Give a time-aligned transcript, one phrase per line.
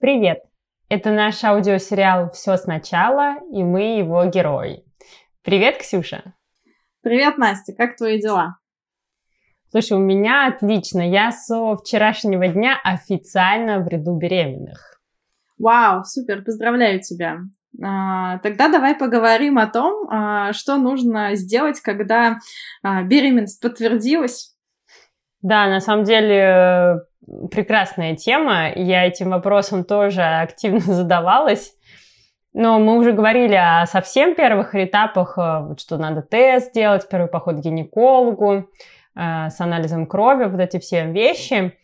[0.00, 0.38] Привет!
[0.88, 4.82] Это наш аудиосериал «Все сначала» и мы его герои.
[5.42, 6.32] Привет, Ксюша!
[7.02, 7.74] Привет, Настя!
[7.74, 8.56] Как твои дела?
[9.68, 11.02] Слушай, у меня отлично.
[11.02, 15.02] Я со вчерашнего дня официально в ряду беременных.
[15.58, 17.40] Вау, супер, поздравляю тебя.
[17.84, 22.38] А, тогда давай поговорим о том, а, что нужно сделать, когда
[22.82, 24.56] а, беременность подтвердилась.
[25.42, 27.00] Да, на самом деле
[27.50, 28.70] прекрасная тема.
[28.74, 31.74] Я этим вопросом тоже активно задавалась.
[32.52, 35.38] Но мы уже говорили о совсем первых этапах,
[35.78, 38.68] что надо тест сделать, первый поход к гинекологу,
[39.14, 41.76] с анализом крови, вот эти все вещи.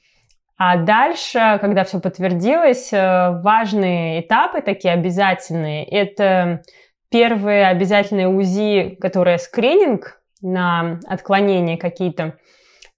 [0.59, 5.85] А дальше, когда все подтвердилось, э, важные этапы такие обязательные.
[5.85, 6.63] Это
[7.11, 12.39] первые обязательные УЗИ, которые скрининг на отклонения какие-то,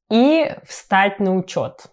[0.08, 1.86] и встать на учет.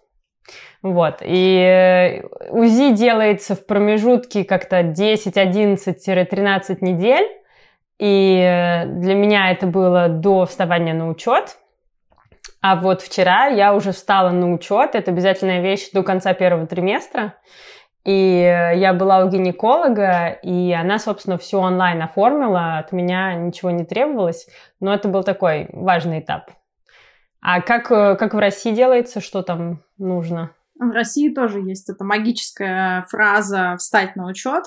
[0.86, 1.16] Вот.
[1.20, 7.28] И э, УЗИ делается в промежутке как-то 10, 11-13 недель.
[7.98, 11.56] И э, для меня это было до вставания на учет.
[12.60, 17.34] А вот вчера я уже встала на учет, это обязательная вещь до конца первого триместра.
[18.04, 18.40] И
[18.76, 24.46] я была у гинеколога, и она, собственно, все онлайн оформила, от меня ничего не требовалось,
[24.78, 26.50] но это был такой важный этап.
[27.40, 30.52] А как, как в России делается, что там нужно?
[30.78, 34.64] В России тоже есть эта магическая фраза «встать на учет»,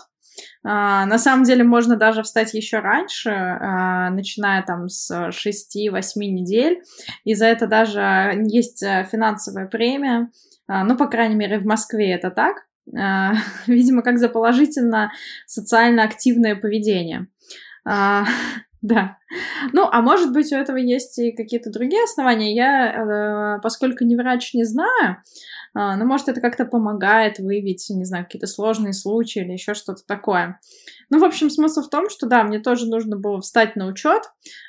[0.63, 6.81] а, на самом деле можно даже встать еще раньше, а, начиная там с 6-8 недель.
[7.23, 10.29] И за это даже есть э, финансовая премия.
[10.67, 12.65] А, ну, по крайней мере, в Москве это так.
[13.67, 15.11] Видимо, как за положительно
[15.45, 17.27] социально активное поведение.
[18.81, 19.17] Да.
[19.73, 22.55] Ну, а может быть, у этого есть и какие-то другие основания.
[22.55, 25.17] Я, э, поскольку не врач, не знаю,
[25.73, 30.03] а, но, может, это как-то помогает выявить, не знаю, какие-то сложные случаи или еще что-то
[30.05, 30.59] такое.
[31.09, 34.23] Ну, в общем, смысл в том, что, да, мне тоже нужно было встать на учет.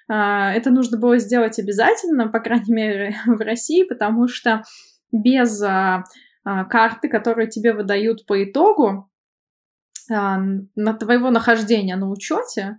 [0.09, 4.63] А, это нужно было сделать обязательно, по крайней мере, в России, потому что
[5.13, 6.05] без а,
[6.45, 9.07] карты, которую тебе выдают по итогу,
[10.09, 12.79] на твоего нахождения на учете,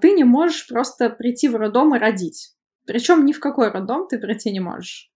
[0.00, 2.54] ты не можешь просто прийти в роддом и родить.
[2.86, 5.10] Причем ни в какой роддом ты прийти не можешь.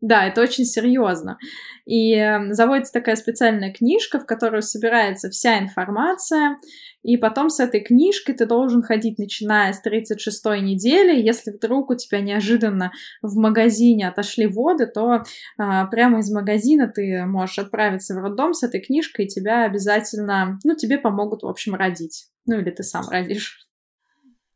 [0.00, 1.38] Да, это очень серьезно.
[1.84, 6.56] И эм, заводится такая специальная книжка, в которую собирается вся информация,
[7.02, 11.20] и потом с этой книжкой ты должен ходить, начиная с 36-й недели.
[11.20, 12.92] Если вдруг у тебя неожиданно
[13.22, 15.24] в магазине отошли воды, то
[15.58, 20.58] а, прямо из магазина ты можешь отправиться в роддом с этой книжкой, и тебя обязательно,
[20.62, 22.28] ну, тебе помогут, в общем, родить.
[22.46, 23.67] Ну, или ты сам родишь.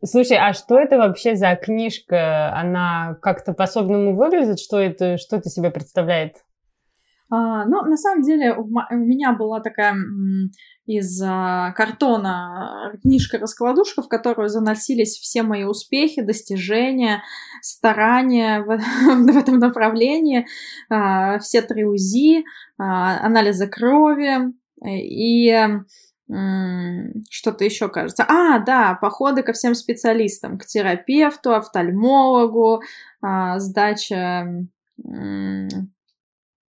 [0.05, 2.53] Слушай, а что это вообще за книжка?
[2.57, 4.59] Она как-то по-особенному выглядит?
[4.59, 6.39] Что это, что это себе представляет?
[7.31, 9.97] А, ну, на самом деле, у меня была такая
[10.87, 17.23] из а, картона книжка-раскладушка, в которую заносились все мои успехи, достижения,
[17.63, 18.77] старания в,
[19.33, 20.47] в этом направлении,
[20.91, 22.45] а, все три УЗИ,
[22.77, 24.53] а, анализы крови
[24.85, 25.69] и
[26.29, 28.25] что-то еще кажется.
[28.29, 32.83] А, да, походы ко всем специалистам, к терапевту, офтальмологу,
[33.21, 34.67] а, сдача,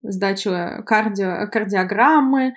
[0.02, 2.54] сдача кардио, кардиограммы,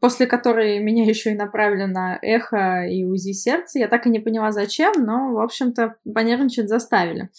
[0.00, 3.78] после которой меня еще и направили на эхо и УЗИ сердца.
[3.78, 7.30] Я так и не поняла, зачем, но, в общем-то, понервничать заставили.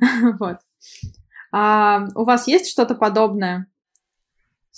[0.38, 0.58] Вот.
[1.52, 3.66] А у вас есть что-то подобное?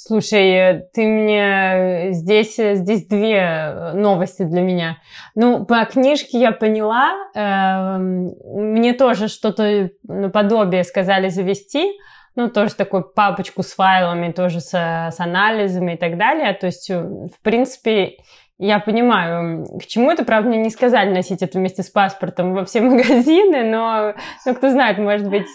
[0.01, 4.99] Слушай, ты мне здесь, здесь две новости для меня.
[5.35, 11.99] Ну, по книжке я поняла, э, мне тоже что-то наподобие сказали завести,
[12.37, 16.53] ну, тоже такую папочку с файлами, тоже с, с анализами и так далее.
[16.53, 18.19] То есть, э, в принципе,
[18.59, 22.65] я понимаю, к чему это, правда, мне не сказали носить это вместе с паспортом во
[22.65, 24.15] все магазины, но,
[24.45, 25.49] ну, кто знает, может быть,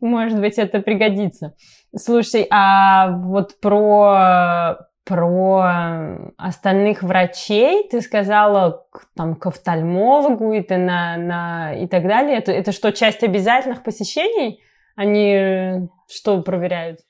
[0.00, 1.54] может быть, это пригодится.
[1.94, 11.16] Слушай, а вот про про остальных врачей ты сказала там к офтальмологу и, ты на,
[11.16, 12.36] на, и так далее.
[12.36, 14.60] Это, это что, часть обязательных посещений?
[14.96, 17.05] Они что проверяют?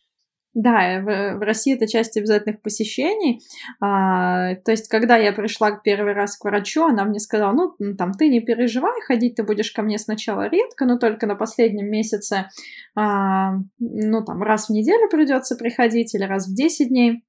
[0.59, 3.43] Да, в, России это часть обязательных посещений.
[3.79, 8.13] А, то есть, когда я пришла первый раз к врачу, она мне сказала, ну, там,
[8.13, 12.49] ты не переживай, ходить ты будешь ко мне сначала редко, но только на последнем месяце,
[12.95, 17.23] а, ну, там, раз в неделю придется приходить или раз в 10 дней.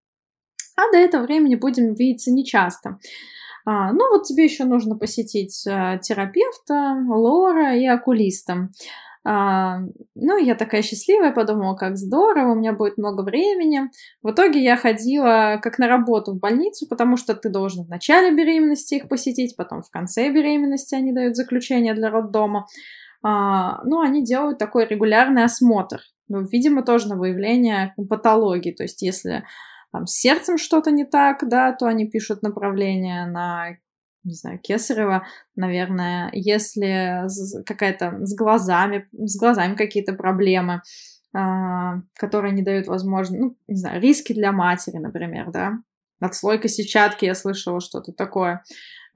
[0.78, 2.98] А до этого времени будем видеться нечасто.
[3.66, 8.70] А, ну, вот тебе еще нужно посетить а, терапевта, лора и окулиста.
[9.24, 9.80] А,
[10.16, 13.90] ну, я такая счастливая, подумала, как здорово, у меня будет много времени.
[14.22, 18.36] В итоге я ходила как на работу в больницу, потому что ты должен в начале
[18.36, 22.68] беременности их посетить, потом в конце беременности они дают заключение для роддома.
[23.24, 26.00] А, ну, они делают такой регулярный осмотр.
[26.30, 28.72] Ну, видимо, тоже на выявление патологии.
[28.72, 29.44] То есть, если
[29.92, 33.78] там с сердцем что-то не так, да, то они пишут направление на
[34.28, 35.26] не знаю, Кесарева,
[35.56, 37.26] наверное, если
[37.66, 40.82] какая-то с глазами, с глазами какие-то проблемы,
[41.34, 45.74] а, которые не дают возможность, ну, не знаю, риски для матери, например, да,
[46.20, 48.64] отслойка сетчатки, я слышала что-то такое.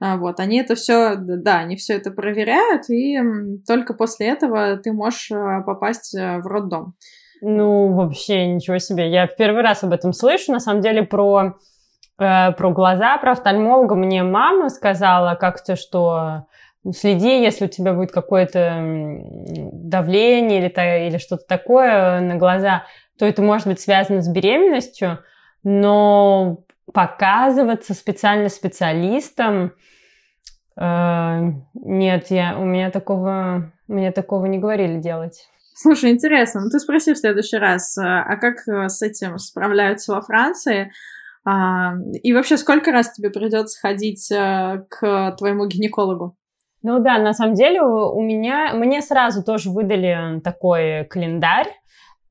[0.00, 3.18] А, вот, они это все, да, они все это проверяют, и
[3.66, 6.94] только после этого ты можешь а, попасть э, в роддом.
[7.40, 9.10] Ну, вообще, ничего себе.
[9.10, 11.56] Я в первый раз об этом слышу, на самом деле, про
[12.16, 16.46] про глаза, про офтальмолога мне мама сказала как-то, что
[16.90, 18.78] следи, если у тебя будет какое-то
[19.72, 22.84] давление или, или что-то такое на глаза,
[23.18, 25.20] то это может быть связано с беременностью,
[25.62, 29.72] но показываться специально специалистам
[30.76, 31.40] э,
[31.74, 35.48] нет, я, у меня такого, мне такого не говорили делать.
[35.74, 40.12] Слушай, интересно, ну ты спроси в следующий раз, э, а как э, с этим справляются
[40.12, 40.90] во Франции?
[41.44, 46.36] А, и вообще, сколько раз тебе придется ходить э, к твоему гинекологу?
[46.82, 51.68] Ну да, на самом деле у меня, мне сразу тоже выдали такой календарь,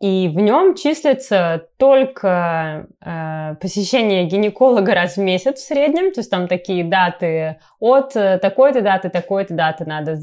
[0.01, 6.31] и в нем числится только э, посещение гинеколога раз в месяц в среднем, то есть
[6.31, 10.17] там такие даты от э, такой-то даты, такой-то даты надо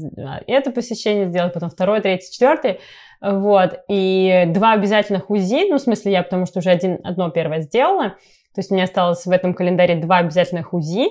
[0.47, 2.79] это посещение сделать, потом второе, третье, четвертое,
[3.21, 7.61] вот, и два обязательных УЗИ, ну, в смысле я, потому что уже один, одно первое
[7.61, 8.15] сделала,
[8.59, 11.07] то есть у меня осталось в этом календаре два обязательных УЗИ.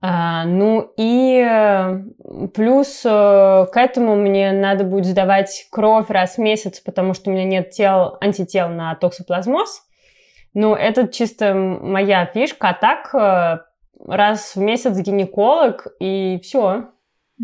[0.00, 1.98] А, ну и э,
[2.54, 7.34] плюс э, к этому мне надо будет сдавать кровь раз в месяц, потому что у
[7.34, 9.82] меня нет тел, антител на токсоплазмоз.
[10.54, 12.70] Ну, это чисто моя фишка.
[12.70, 13.58] А так э,
[14.08, 16.92] раз в месяц гинеколог и все.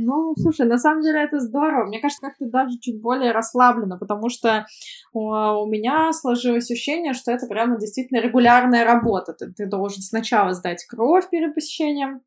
[0.03, 1.87] Ну, слушай, на самом деле это здорово.
[1.87, 4.67] Мне кажется, как-то даже чуть более расслабленно, потому что
[5.13, 9.35] у меня сложилось ощущение, что это прямо действительно регулярная работа.
[9.35, 12.23] Ты, ты должен сначала сдать кровь перед посещением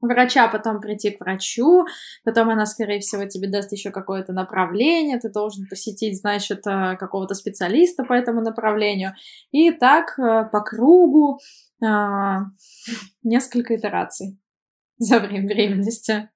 [0.00, 1.84] врача, потом прийти к врачу,
[2.24, 7.34] потом она, скорее всего, тебе даст еще какое-то направление, ты должен посетить, значит, э, какого-то
[7.34, 9.12] специалиста по этому направлению.
[9.50, 11.38] И так э, по кругу
[11.82, 12.40] а,
[13.22, 14.38] несколько итераций
[14.98, 16.28] за время беременности.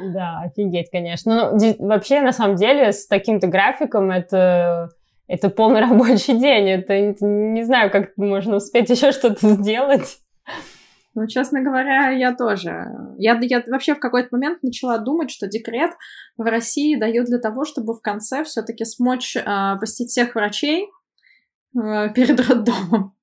[0.00, 1.52] Да, офигеть, конечно.
[1.52, 4.90] Ну, вообще, на самом деле, с таким-то графиком это,
[5.26, 6.68] это полный рабочий день.
[6.68, 10.18] Это не знаю, как можно успеть еще что-то сделать.
[11.14, 12.86] Ну, честно говоря, я тоже.
[13.18, 15.90] Я, я вообще в какой-то момент начала думать, что декрет
[16.36, 19.42] в России дают для того, чтобы в конце все-таки смочь э,
[19.80, 20.88] посетить всех врачей
[21.74, 23.17] э, перед роддомом.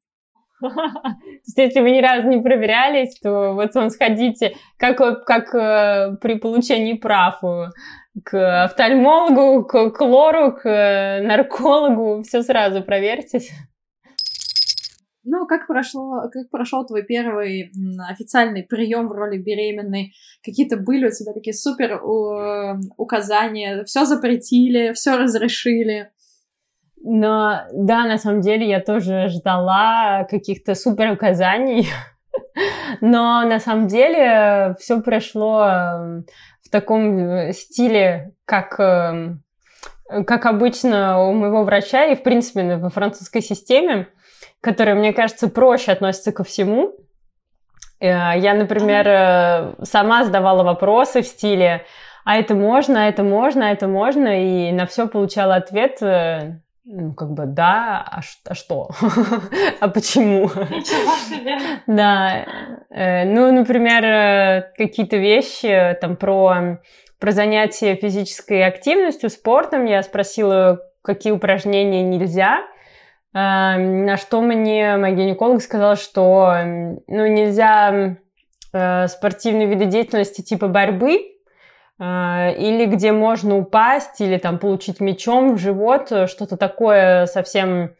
[1.58, 6.94] Если вы ни разу не проверялись, то вот он сходите, как, как э, при получении
[6.94, 7.72] прав э,
[8.24, 13.52] к офтальмологу, к, к лору, к э, наркологу, все сразу проверьтесь.
[15.28, 17.72] Ну, как прошло, как прошел твой первый
[18.08, 20.14] официальный прием в роли беременной?
[20.44, 22.00] Какие-то были у тебя такие супер
[22.96, 23.84] указания?
[23.86, 26.12] Все запретили, все разрешили?
[27.08, 31.88] Но да, на самом деле я тоже ждала каких-то супер указаний.
[33.00, 36.26] Но на самом деле все прошло эм,
[36.64, 39.44] в таком э, стиле, как, эм,
[40.26, 44.08] как обычно у моего врача и, в принципе, во французской системе,
[44.60, 46.96] которая, мне кажется, проще относится ко всему.
[48.00, 51.86] Э, я, например, э, сама задавала вопросы в стиле
[52.26, 56.02] «А это можно, а это можно, а это можно?» и на все получала ответ
[56.88, 58.90] ну, как бы, да, а, а что?
[59.80, 60.52] а почему?
[61.88, 62.46] да.
[62.92, 66.80] Э, ну, например, э, какие-то вещи там про,
[67.20, 69.86] про занятия физической активностью, спортом.
[69.86, 72.60] Я спросила, какие упражнения нельзя.
[73.34, 76.54] Э, на что мне мой гинеколог сказал, что
[77.08, 78.18] ну, нельзя
[79.08, 81.35] спортивные виды деятельности типа борьбы,
[82.00, 87.96] или где можно упасть, или там получить мечом в живот, э, что-то такое совсем,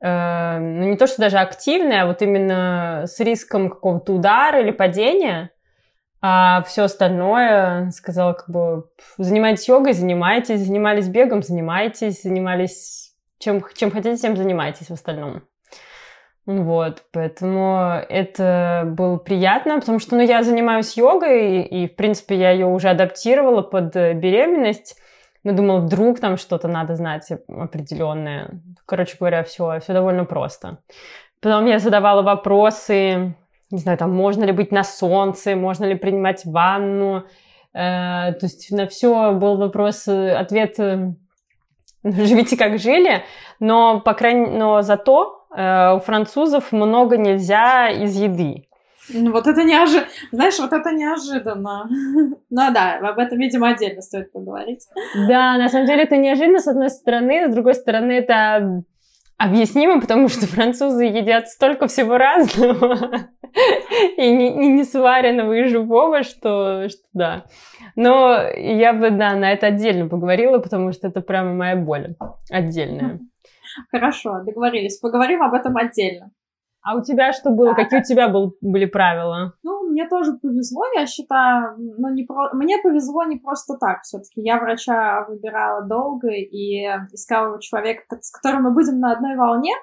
[0.00, 4.70] э, ну не то что даже активное, а вот именно с риском какого-то удара или
[4.70, 5.50] падения,
[6.20, 8.84] а все остальное, сказала, как бы,
[9.18, 15.42] занимайтесь йогой, занимайтесь, занимались бегом, занимайтесь, занимались чем, чем хотите, тем занимайтесь в остальном.
[16.44, 22.50] Вот, поэтому это было приятно, потому что, ну, я занимаюсь йогой, и, в принципе, я
[22.50, 24.96] ее уже адаптировала под э, беременность,
[25.44, 28.60] Ну, думал, вдруг там что-то надо знать определенное.
[28.86, 30.78] Короче говоря, все, все довольно просто.
[31.40, 33.34] Потом я задавала вопросы,
[33.70, 37.24] не знаю, там, можно ли быть на солнце, можно ли принимать ванну.
[37.74, 41.14] Э, то есть на все был вопрос, э, ответ, э,
[42.04, 43.22] живите как жили,
[43.60, 48.66] но, по крайней, но зато у французов много нельзя из еды.
[49.12, 50.06] Ну, вот это неожиданно.
[50.30, 51.88] Знаешь, вот это неожиданно.
[52.50, 54.86] ну да, об этом, видимо, отдельно стоит поговорить.
[55.28, 58.84] Да, на самом деле это неожиданно, с одной стороны, с другой стороны, это
[59.38, 62.96] объяснимо, потому что французы едят столько всего разного
[64.16, 67.44] и не, и не сваренного и живого, что, что да.
[67.96, 72.14] Но я бы, да, на это отдельно поговорила, потому что это прямо моя боль
[72.50, 73.18] отдельная.
[73.90, 74.98] Хорошо, договорились.
[74.98, 76.30] Поговорим об этом отдельно.
[76.82, 77.74] А у тебя что было?
[77.74, 79.52] Какие у тебя был, были правила?
[79.62, 82.52] Ну, мне тоже повезло, я считаю, ну, не про...
[82.54, 84.40] мне повезло не просто так все-таки.
[84.40, 89.74] Я врача выбирала долго и искала человека, с которым мы будем на одной волне,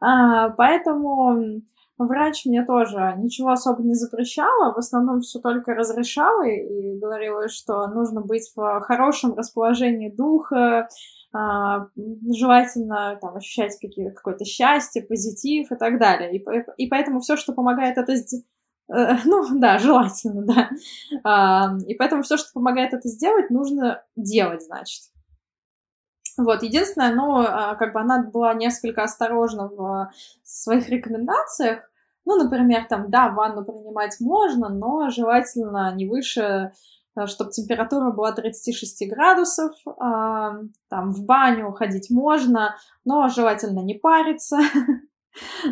[0.00, 1.60] а, поэтому
[1.98, 7.86] врач мне тоже ничего особо не запрещала, в основном все только разрешала и говорила, что
[7.88, 10.88] нужно быть в хорошем расположении духа,
[11.32, 11.88] а,
[12.34, 16.36] желательно там, ощущать какие, какое-то счастье, позитив и так далее.
[16.36, 16.44] И,
[16.78, 18.46] и поэтому все, что помогает это сделать,
[18.90, 20.70] э, ну да, желательно, да.
[21.24, 25.02] А, и поэтому все, что помогает это сделать, нужно делать, значит.
[26.38, 30.12] Вот, единственное, ну, а, как бы она была несколько осторожна в
[30.44, 31.87] своих рекомендациях.
[32.28, 36.72] Ну, например, там, да, ванну принимать можно, но желательно не выше
[37.18, 40.58] Э, чтобы температура была 36 градусов, а,
[40.88, 44.58] там в баню ходить можно, но желательно не париться.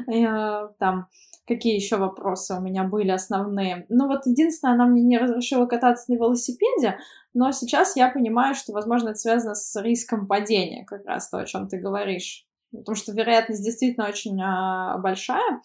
[0.06, 1.08] Э, там
[1.48, 3.84] какие еще вопросы у меня были основные.
[3.88, 6.98] Ну вот единственное, она мне не разрешила кататься на велосипеде,
[7.34, 11.46] но сейчас я понимаю, что, возможно, это связано с риском падения, как раз то, о
[11.46, 12.46] чем ты говоришь.
[12.70, 15.62] Потому что вероятность действительно очень а, большая.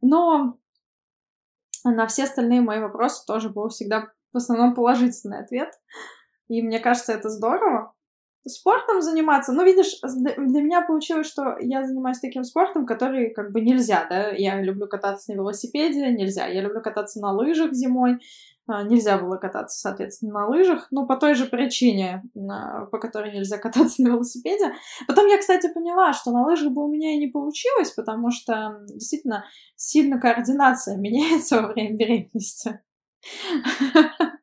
[0.00, 0.58] Но
[1.84, 5.70] на все остальные мои вопросы тоже был всегда в основном положительный ответ.
[6.48, 7.94] И мне кажется, это здорово.
[8.46, 13.60] Спортом заниматься, ну, видишь, для меня получилось, что я занимаюсь таким спортом, который как бы
[13.60, 18.18] нельзя, да, я люблю кататься на велосипеде, нельзя, я люблю кататься на лыжах зимой,
[18.68, 24.02] нельзя было кататься, соответственно, на лыжах, ну, по той же причине, по которой нельзя кататься
[24.02, 24.72] на велосипеде.
[25.06, 28.80] Потом я, кстати, поняла, что на лыжах бы у меня и не получилось, потому что
[28.88, 29.44] действительно
[29.76, 32.80] сильно координация меняется во время беременности.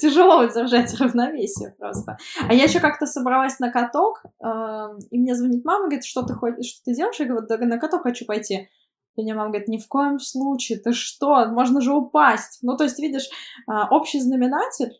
[0.00, 2.16] Тяжело удержать равновесие просто.
[2.48, 6.34] А я еще как-то собралась на каток, эм, и мне звонит мама, говорит, что ты
[6.34, 7.18] хочешь, что ты делаешь?
[7.18, 8.70] Я говорю, на каток хочу пойти.
[9.18, 12.60] И мне мама говорит, ни в коем случае, ты что, можно же упасть.
[12.62, 13.28] Ну, то есть, видишь,
[13.66, 14.92] а, общий знаменатель,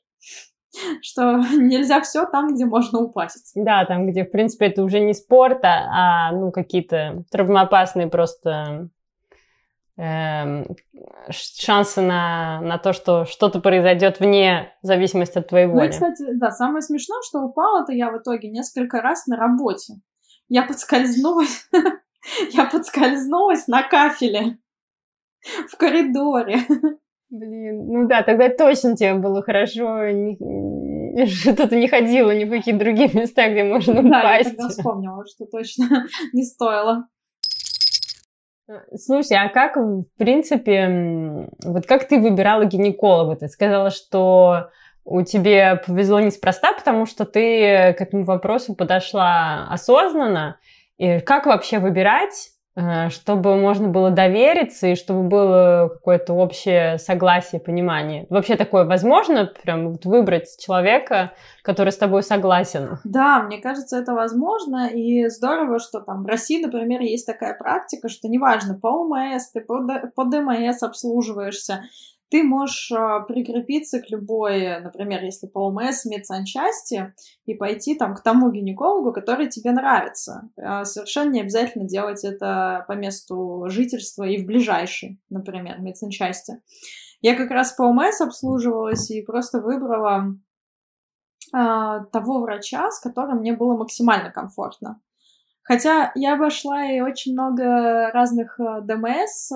[1.02, 3.52] что нельзя все там, где можно упасть.
[3.54, 8.90] Да, там, где, в принципе, это уже не спорт, а, а ну, какие-то травмоопасные просто
[10.00, 10.76] Эм,
[11.28, 15.80] шансы на, на то, что что-то произойдет вне зависимости от твоей воли.
[15.80, 19.94] Ну и, кстати, да, самое смешное, что упала-то я в итоге несколько раз на работе.
[20.48, 21.68] Я подскользнулась,
[22.52, 24.58] я подскользнулась на кафеле
[25.68, 26.58] в коридоре.
[27.30, 30.00] Блин, ну да, тогда точно тебе было хорошо,
[31.26, 34.56] что ты не ходила ни в какие другие места, где можно упасть.
[34.56, 37.06] Да, я вспомнила, что точно не стоило.
[38.97, 43.37] Слушай, а как, в принципе, вот как ты выбирала гинеколога?
[43.37, 44.70] Ты сказала, что
[45.04, 50.58] у тебя повезло неспроста, потому что ты к этому вопросу подошла осознанно.
[50.99, 57.61] И как вообще выбирать Э, чтобы можно было довериться и чтобы было какое-то общее согласие,
[57.61, 58.26] понимание.
[58.31, 62.99] Вообще такое возможно, прям вот выбрать человека, который с тобой согласен?
[63.02, 68.09] Да, мне кажется, это возможно, и здорово, что там в России, например, есть такая практика,
[68.09, 69.81] что неважно, по ОМС, ты по,
[70.14, 71.83] по ДМС обслуживаешься,
[72.30, 77.14] ты можешь а, прикрепиться к любой, например, если по ОМС, медсанчасти,
[77.47, 80.50] и пойти там к тому гинекологу, который тебе нравится.
[80.56, 86.61] А, совершенно не обязательно делать это по месту жительства и в ближайшей, например, медсанчасти.
[87.20, 90.35] Я как раз по ОМС обслуживалась и просто выбрала
[91.52, 95.00] а, того врача, с которым мне было максимально комфортно.
[95.62, 99.50] Хотя я обошла и очень много разных ДМС,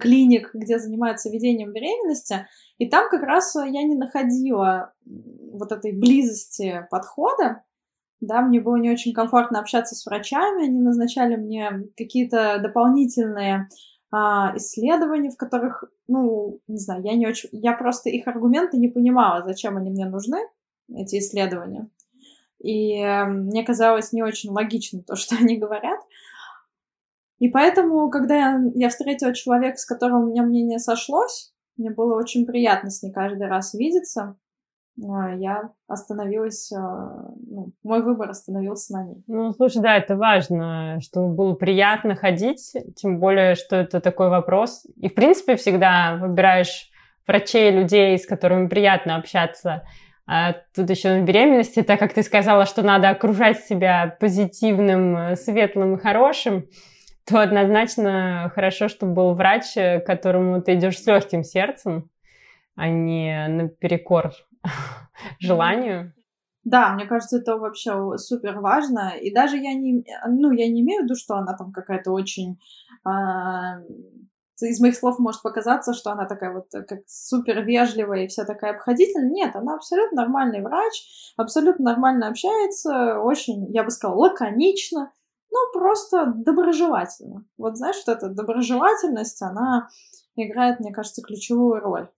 [0.00, 2.46] клиник, где занимаются ведением беременности,
[2.78, 7.62] и там как раз я не находила вот этой близости подхода,
[8.20, 13.68] да, мне было не очень комфортно общаться с врачами, они назначали мне какие-то дополнительные
[14.12, 18.88] а, исследования, в которых, ну, не знаю, я не очень, я просто их аргументы не
[18.88, 20.38] понимала, зачем они мне нужны,
[20.94, 21.88] эти исследования.
[22.62, 25.98] И э, мне казалось не очень логично то, что они говорят.
[27.42, 32.16] И поэтому, когда я, я встретила человека, с которым у меня мнение сошлось, мне было
[32.16, 34.36] очень приятно с ней каждый раз видеться.
[35.04, 39.24] А, я остановилась, а, ну, мой выбор остановился на ней.
[39.26, 44.86] Ну, слушай, да, это важно, чтобы было приятно ходить, тем более, что это такой вопрос.
[44.94, 46.92] И, в принципе, всегда выбираешь
[47.26, 49.82] врачей, людей, с которыми приятно общаться.
[50.28, 55.96] А тут еще на беременности, так как ты сказала, что надо окружать себя позитивным, светлым
[55.96, 56.68] и хорошим,
[57.24, 62.10] то однозначно хорошо, чтобы был врач, к которому ты идешь с легким сердцем,
[62.74, 64.32] а не наперекор
[65.38, 66.12] желанию.
[66.64, 69.14] Да, мне кажется, это вообще супер важно.
[69.20, 72.60] И даже я не, ну, я не имею в виду, что она там какая-то очень...
[73.04, 73.80] А,
[74.60, 78.74] из моих слов может показаться, что она такая вот как супер вежливая и вся такая
[78.74, 79.28] обходительная.
[79.28, 85.10] Нет, она абсолютно нормальный врач, абсолютно нормально общается, очень, я бы сказала, лаконично,
[85.52, 87.44] ну, просто доброжелательно.
[87.58, 89.88] Вот знаешь, что эта доброжелательность, она
[90.34, 92.08] играет, мне кажется, ключевую роль.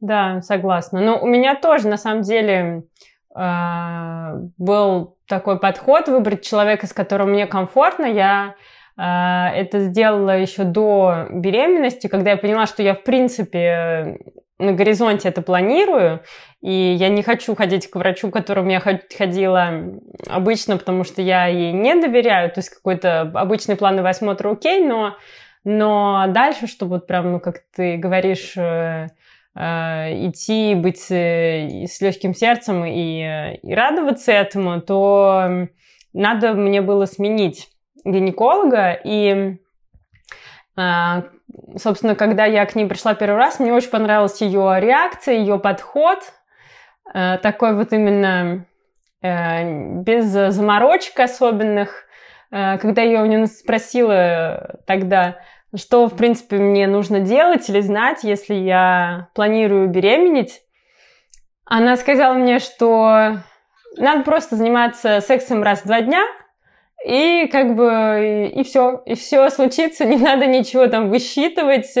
[0.00, 1.00] Да, согласна.
[1.00, 2.84] Но у меня тоже, на самом деле,
[3.34, 8.04] а, был такой подход выбрать человека, с которым мне комфортно.
[8.04, 8.56] Я
[8.96, 14.18] а, это сделала еще до беременности, когда я поняла, что я, в принципе,
[14.58, 16.22] на горизонте это планирую,
[16.60, 21.46] и я не хочу ходить к врачу, к которому я ходила обычно, потому что я
[21.46, 25.16] ей не доверяю, то есть какой-то обычный плановый осмотр окей, но,
[25.64, 29.08] но дальше, чтобы вот прям, ну, как ты говоришь, э,
[29.54, 35.68] Э, идти, быть э, с легким сердцем и, и радоваться этому, то
[36.14, 37.68] надо мне было сменить
[38.04, 38.98] гинеколога.
[39.04, 39.58] И,
[40.76, 41.22] э,
[41.76, 46.18] собственно, когда я к ней пришла первый раз, мне очень понравилась ее реакция, ее подход.
[47.12, 48.66] Такой вот именно
[49.22, 52.04] без заморочек особенных.
[52.50, 55.36] Когда я у нее спросила тогда,
[55.74, 60.60] что, в принципе, мне нужно делать или знать, если я планирую беременеть.
[61.64, 63.38] Она сказала мне, что
[63.96, 66.24] надо просто заниматься сексом раз в два дня,
[67.04, 71.94] и как бы и все, и все случится, не надо ничего там высчитывать,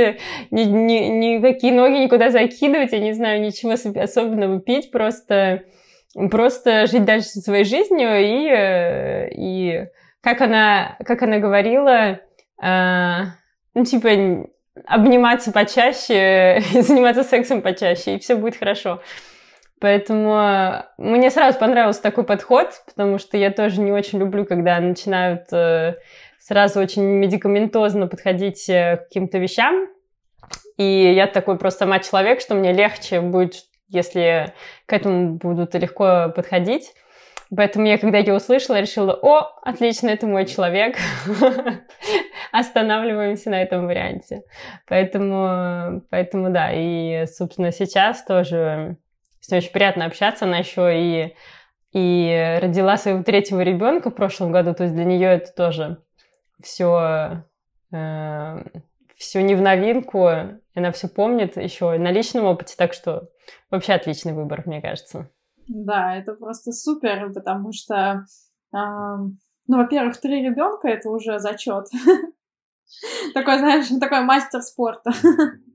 [0.50, 5.64] ни, ни, никакие ноги никуда закидывать, я не знаю, ничего особенного пить, просто,
[6.30, 9.86] просто жить дальше своей жизнью и, и
[10.20, 12.20] как она, как она говорила,
[12.62, 13.18] э,
[13.74, 14.46] ну, типа,
[14.86, 19.02] обниматься почаще заниматься сексом почаще, и все будет хорошо.
[19.82, 24.78] Поэтому э, мне сразу понравился такой подход, потому что я тоже не очень люблю, когда
[24.78, 25.96] начинают э,
[26.38, 29.88] сразу очень медикаментозно подходить э, к каким-то вещам.
[30.76, 34.54] И я такой просто сама человек, что мне легче будет, если
[34.86, 36.94] к этому будут легко подходить.
[37.54, 40.96] Поэтому я, когда ее услышала, решила, о, отлично, это мой человек.
[42.52, 44.44] Останавливаемся на этом варианте.
[44.86, 48.96] Поэтому, поэтому да, и, собственно, сейчас тоже
[49.42, 50.44] с ней очень приятно общаться.
[50.44, 51.36] Она еще и,
[51.92, 56.02] и родила своего третьего ребенка в прошлом году, то есть для нее это тоже
[56.62, 57.44] все,
[57.92, 58.64] э,
[59.16, 60.28] все не в новинку.
[60.74, 63.28] Она все помнит еще на личном опыте, так что
[63.70, 65.28] вообще отличный выбор, мне кажется.
[65.66, 68.24] Да, это просто супер, потому что,
[68.72, 71.86] э, ну, во-первых, три ребенка это уже зачет.
[73.34, 75.12] Такой, знаешь, такой мастер спорта.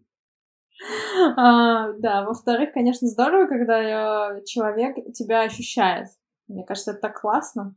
[1.36, 6.08] а, да, во-вторых, конечно, здорово, когда человек тебя ощущает.
[6.48, 7.76] Мне кажется, это так классно.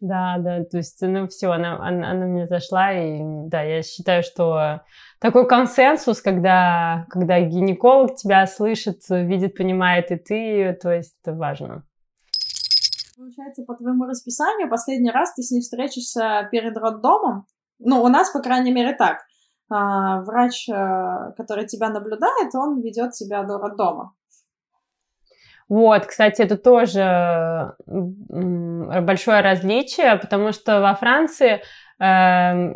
[0.00, 4.22] Да, да, то есть, ну все, она, она, она мне зашла, и да, я считаю,
[4.22, 4.82] что
[5.20, 11.82] такой консенсус, когда, когда гинеколог тебя слышит, видит, понимает и ты, то есть это важно.
[13.16, 17.46] Получается, по твоему расписанию, последний раз ты с ней встретишься перед роддомом?
[17.80, 19.18] Ну, у нас, по крайней мере, так.
[19.70, 24.14] А, врач, э, который тебя наблюдает, он ведет тебя до роддома.
[25.68, 31.60] Вот, кстати, это тоже большое различие, потому что во Франции
[32.00, 32.74] э,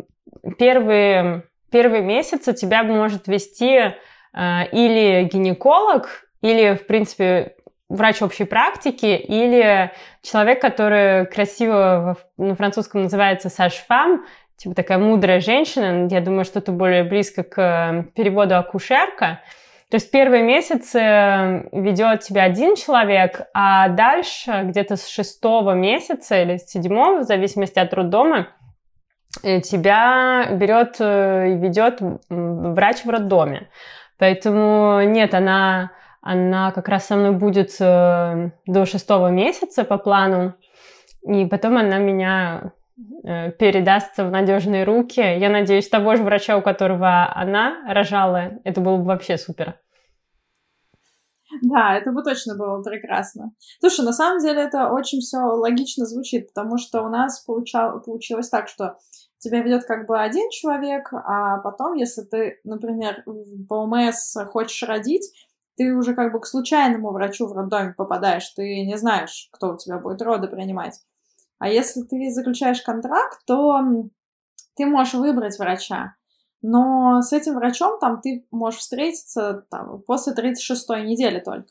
[0.59, 3.93] первые, первые месяцы тебя может вести э,
[4.71, 7.55] или гинеколог, или, в принципе,
[7.89, 14.25] врач общей практики, или человек, который красиво на французском называется сашфам,
[14.57, 16.07] типа такая мудрая женщина.
[16.09, 19.41] Я думаю, что это более близко к переводу акушерка.
[19.89, 20.97] То есть первые месяцы
[21.71, 27.79] ведет тебя один человек, а дальше где-то с шестого месяца или с седьмого, в зависимости
[27.79, 28.47] от роддома,
[29.43, 33.69] э, тебя берет э, и ведет врач в роддоме.
[34.17, 35.91] Поэтому нет, она
[36.25, 40.53] Она как раз со мной будет э, до шестого месяца по плану.
[41.27, 42.69] И потом она меня э,
[43.57, 45.19] передастся в надежные руки.
[45.19, 49.79] Я надеюсь, того же врача, у которого она рожала, это было бы вообще супер.
[51.61, 53.51] Да, это бы точно было прекрасно.
[53.79, 58.49] Слушай, на самом деле это очень все логично звучит, потому что у нас получал, получилось
[58.49, 58.97] так, что
[59.37, 63.23] тебя ведет как бы один человек, а потом, если ты, например,
[63.69, 65.31] по ОМС хочешь родить,
[65.75, 69.77] ты уже как бы к случайному врачу в роддоме попадаешь, ты не знаешь, кто у
[69.77, 70.99] тебя будет роды принимать.
[71.63, 73.79] А если ты заключаешь контракт, то
[74.75, 76.13] ты можешь выбрать врача.
[76.61, 81.69] Но с этим врачом там ты можешь встретиться там, после 36-й недели только.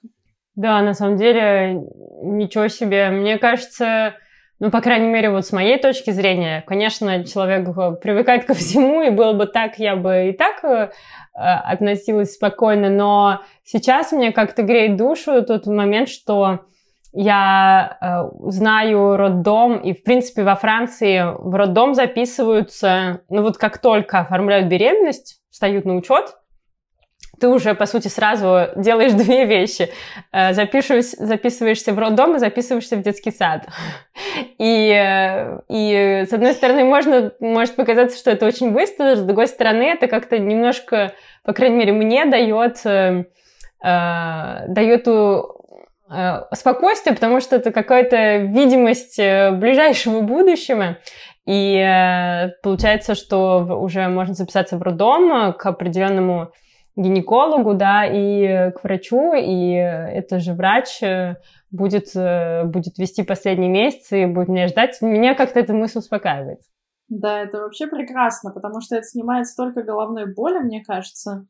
[0.54, 1.74] Да, на самом деле,
[2.22, 3.10] ничего себе.
[3.10, 4.14] Мне кажется,
[4.60, 7.66] ну, по крайней мере, вот с моей точки зрения, конечно, человек
[8.00, 10.90] привыкает ко всему, и было бы так, я бы и так э,
[11.34, 16.60] относилась спокойно, но сейчас мне как-то греет душу тот момент, что
[17.12, 23.78] я э, знаю роддом, и, в принципе, во Франции в роддом записываются, ну вот как
[23.78, 26.34] только оформляют беременность, встают на учет,
[27.42, 29.90] ты уже, по сути, сразу делаешь две вещи.
[30.32, 33.66] Э, записываешься в роддом и записываешься в детский сад.
[34.58, 39.48] И, э, и с одной стороны, можно, может показаться, что это очень быстро, с другой
[39.48, 41.12] стороны, это как-то немножко,
[41.44, 43.24] по крайней мере, мне дает, э,
[43.82, 45.08] э дает
[46.54, 50.98] спокойствие, потому что это какая-то видимость э, ближайшего будущего.
[51.46, 56.52] И э, получается, что уже можно записаться в роддом к определенному
[56.96, 61.00] гинекологу, да, и к врачу, и это же врач
[61.70, 62.08] будет,
[62.70, 65.00] будет вести последние месяцы и будет меня ждать.
[65.00, 66.60] Меня как-то эта мысль успокаивает.
[67.08, 71.46] Да, это вообще прекрасно, потому что это снимает столько головной боли, мне кажется.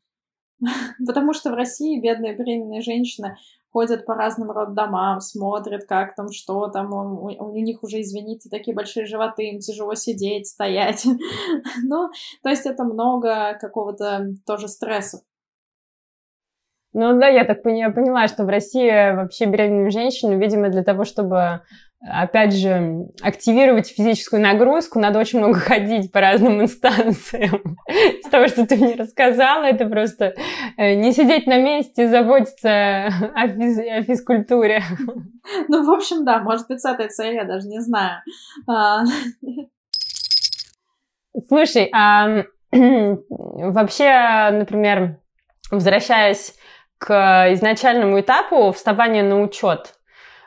[1.07, 3.37] Потому что в России бедные беременные женщины,
[3.73, 8.75] ходят по разным роддомам, смотрят, как там, что там, у, у них уже, извините, такие
[8.75, 11.07] большие животы, им тяжело сидеть, стоять.
[11.85, 12.11] ну,
[12.43, 15.23] то есть это много какого-то тоже стресса.
[16.95, 21.63] Ну да, я так поняла, что в России вообще беременную женщину, видимо, для того, чтобы
[22.05, 27.79] опять же, активировать физическую нагрузку, надо очень много ходить по разным инстанциям.
[27.89, 30.35] Из того, что ты мне рассказала, это просто
[30.77, 34.83] э, не сидеть на месте, заботиться о, физ о физкультуре.
[35.67, 38.23] Ну, в общем, да, может быть, с этой целью, я даже не знаю.
[38.69, 39.03] А.
[41.49, 45.19] Слушай, а вообще, например,
[45.73, 46.55] возвращаясь
[46.99, 49.95] к изначальному этапу вставания на учет,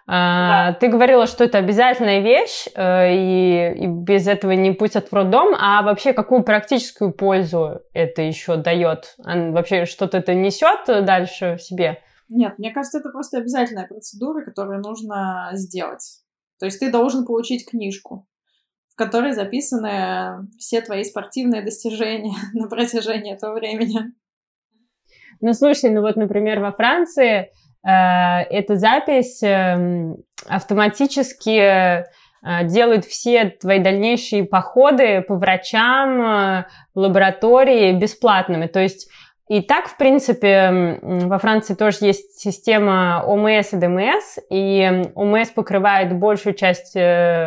[0.08, 0.78] да.
[0.80, 5.56] Ты говорила, что это обязательная вещь, э, и, и без этого не пустят в роддом.
[5.60, 9.16] А вообще, какую практическую пользу это еще дает?
[9.18, 12.02] Вообще, что-то это несет дальше в себе?
[12.30, 16.22] Нет, мне кажется, это просто обязательная процедура, которую нужно сделать.
[16.60, 18.28] То есть ты должен получить книжку,
[18.90, 24.14] в которой записаны все твои спортивные достижения на протяжении этого времени.
[25.42, 27.52] Ну, слушай, ну вот, например, во Франции
[27.86, 30.18] эта запись эм,
[30.48, 32.04] автоматически э,
[32.64, 38.66] делает все твои дальнейшие походы по врачам, э, лаборатории бесплатными.
[38.66, 39.08] То есть
[39.48, 46.18] и так, в принципе, во Франции тоже есть система ОМС и ДМС, и ОМС покрывает
[46.18, 46.96] большую часть,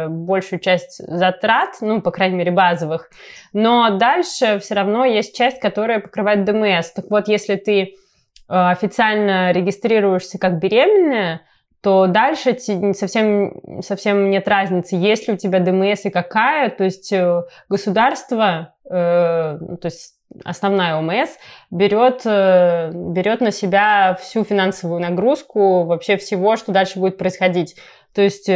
[0.08, 3.10] большую часть затрат, ну, по крайней мере, базовых,
[3.52, 6.92] но дальше все равно есть часть, которая покрывает ДМС.
[6.92, 8.07] Так вот, если ты Э,
[8.48, 11.42] официально регистрируешься как беременная,
[11.80, 12.56] то дальше
[12.94, 16.70] совсем, совсем нет разницы, есть ли у тебя ДМС и какая.
[16.70, 21.30] То есть э, государство, э, ну, то есть основная ОМС,
[21.70, 27.76] берет, э, берет на себя всю финансовую нагрузку вообще всего, что дальше будет происходить.
[28.12, 28.50] То есть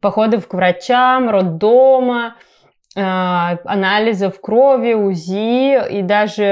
[0.00, 2.34] походы к врачам, роддома, а,
[2.96, 6.44] анализов крови, УЗИ и даже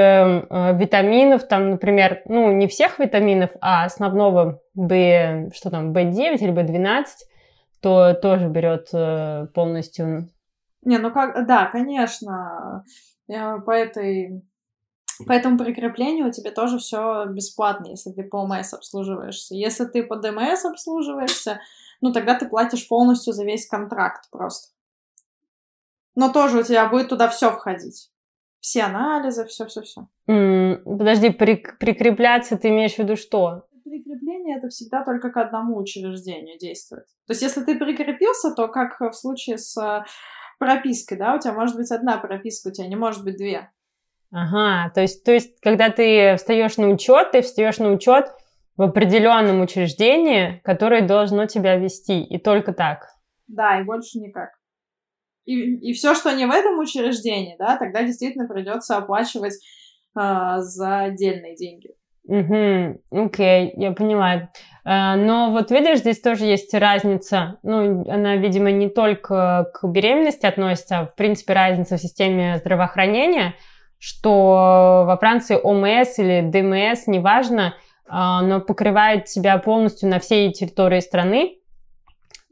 [0.49, 6.53] э, витаминов, там, например, ну, не всех витаминов, а основного B, что там, B9 или
[6.53, 7.05] B12,
[7.81, 10.29] то тоже берет э, полностью.
[10.81, 12.83] Не, ну как, да, конечно,
[13.27, 14.43] по этой
[15.27, 19.55] по этому прикреплению у тебя тоже все бесплатно, если ты по ОМС обслуживаешься.
[19.55, 21.61] Если ты по ДМС обслуживаешься,
[22.01, 24.73] ну тогда ты платишь полностью за весь контракт просто.
[26.15, 28.09] Но тоже у тебя будет туда все входить.
[28.59, 30.07] Все анализы, все-все-все.
[30.29, 33.65] Mm, подожди, при, прикрепляться ты имеешь в виду что?
[33.83, 37.05] Прикрепление это всегда только к одному учреждению действует.
[37.27, 40.05] То есть, если ты прикрепился, то как в случае с э,
[40.59, 43.69] пропиской, да, у тебя может быть одна прописка, у тебя не может быть две.
[44.31, 48.33] Ага, то есть, то есть, когда ты встаешь на учет, ты встаешь на учет
[48.77, 53.09] в определенном учреждении, которое должно тебя вести, и только так.
[53.47, 54.51] Да, и больше никак.
[55.45, 60.99] И, и все, что не в этом учреждении, да, тогда действительно придется оплачивать э, за
[60.99, 61.89] отдельные деньги.
[62.25, 64.49] Угу, окей, я понимаю.
[64.85, 67.59] Э, но вот видишь, здесь тоже есть разница.
[67.63, 73.55] Ну, она, видимо, не только к беременности относится, а в принципе разница в системе здравоохранения,
[73.99, 77.73] что во Франции ОМС или ДМС, неважно,
[78.05, 81.57] а, но покрывает себя полностью на всей территории страны.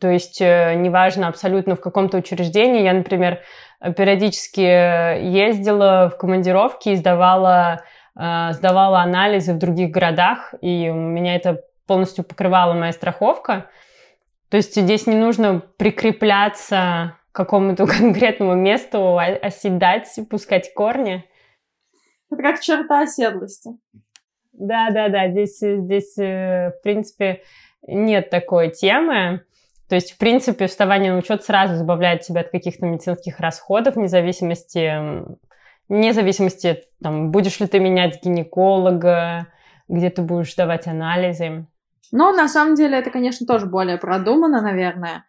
[0.02, 2.82] То есть э, неважно абсолютно в каком-то учреждении.
[2.82, 3.40] Я, например,
[3.80, 7.84] периодически ездила в командировки и сдавала,
[8.20, 13.68] э, сдавала анализы в других городах, и у меня это полностью покрывала моя страховка.
[14.50, 21.24] То есть здесь не нужно прикрепляться к какому-то конкретному месту, оседать, пускать корни.
[22.32, 23.70] Это как черта оседлости.
[24.52, 27.44] Да, да, да, здесь, здесь, э, в принципе,
[27.88, 29.46] нет такой темы.
[29.92, 34.08] То есть, в принципе, вставание на учет сразу избавляет тебя от каких-то медицинских расходов, вне
[34.08, 34.90] зависимости,
[35.90, 39.48] вне зависимости, там, будешь ли ты менять гинеколога,
[39.90, 41.68] где ты будешь давать анализы.
[42.14, 45.26] Но на самом деле это, конечно, тоже более продумано, наверное.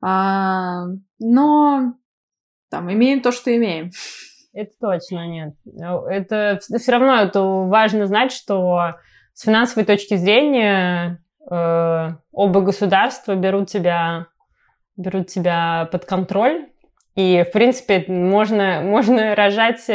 [0.00, 0.84] А,
[1.18, 1.94] но
[2.70, 3.90] там имеем то, что имеем.
[4.52, 5.56] Это точно нет.
[5.66, 8.94] Это все равно это важно знать, что
[9.32, 14.26] с финансовой точки зрения э, оба государства берут тебя,
[14.96, 16.66] берут тебя под контроль.
[17.16, 19.88] И, в принципе, можно, можно рожать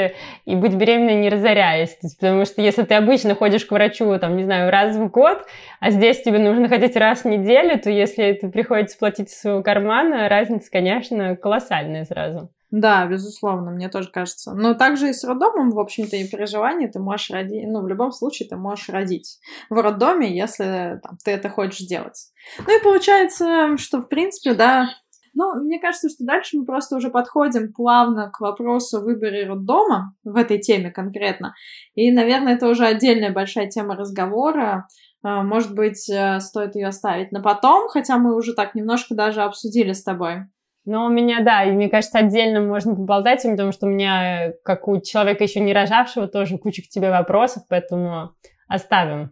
[0.45, 1.97] и быть беременной, не разоряясь.
[2.17, 5.45] Потому что если ты обычно ходишь к врачу, там, не знаю, раз в год,
[5.81, 9.62] а здесь тебе нужно ходить раз в неделю, то если это приходится платить из своего
[9.62, 12.51] кармана, разница, конечно, колоссальная сразу.
[12.71, 14.53] Да, безусловно, мне тоже кажется.
[14.53, 17.88] Но также и с роддомом, в общем-то, и при желании ты можешь родить, ну, в
[17.88, 19.39] любом случае ты можешь родить
[19.71, 22.32] в роддоме, если там, ты это хочешь делать.
[22.60, 24.89] Ну и получается, что, в принципе, да,
[25.34, 30.36] ну, мне кажется, что дальше мы просто уже подходим плавно к вопросу выбора роддома в
[30.36, 31.55] этой теме конкретно.
[31.95, 34.88] И, наверное, это уже отдельная большая тема разговора.
[35.23, 39.41] А, может быть, э, стоит ее оставить на потом, хотя мы уже так немножко даже
[39.41, 40.45] обсудили с тобой.
[40.85, 44.87] Но у меня, да, и мне кажется, отдельно можно поболтать, потому что у меня, как
[44.87, 48.33] у человека еще не рожавшего, тоже куча к тебе вопросов, поэтому
[48.67, 49.31] оставим.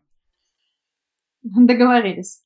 [1.42, 2.44] Договорились.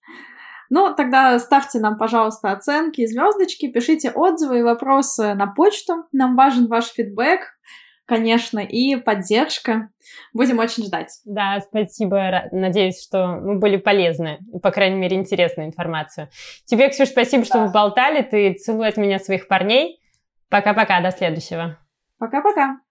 [0.70, 6.06] Ну, тогда ставьте нам, пожалуйста, оценки звездочки, пишите отзывы и вопросы на почту.
[6.14, 7.42] Нам важен ваш фидбэк
[8.12, 9.88] конечно, и поддержка.
[10.34, 11.22] Будем очень ждать.
[11.24, 12.50] Да, спасибо.
[12.52, 16.28] Надеюсь, что мы были полезны, по крайней мере, интересную информацию.
[16.66, 17.46] Тебе, Ксюш, спасибо, да.
[17.46, 18.22] что вы болтали.
[18.22, 20.02] Ты целуй от меня своих парней.
[20.50, 21.78] Пока-пока, до следующего.
[22.20, 22.82] Пока-пока.